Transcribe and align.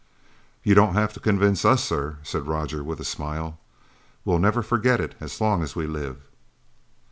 "You 0.63 0.73
don't 0.73 0.95
have 0.95 1.13
to 1.13 1.19
convince 1.19 1.63
us, 1.63 1.83
sir," 1.83 2.17
said 2.23 2.47
Roger 2.47 2.83
with 2.83 2.99
a 2.99 3.05
smile. 3.05 3.59
"We'll 4.25 4.39
never 4.39 4.63
forget 4.63 4.99
it 4.99 5.13
as 5.19 5.39
long 5.39 5.61
as 5.61 5.75
we 5.75 5.85
live." 5.85 6.23